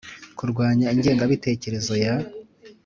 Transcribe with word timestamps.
Kurwanya 0.37 0.85
ingengabitekerezo 0.95 1.93
ya 2.03 2.13